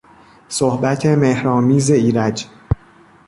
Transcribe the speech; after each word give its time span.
صحبت 0.49 1.05
مهرآمیز 1.05 1.91
ایرج 1.91 2.47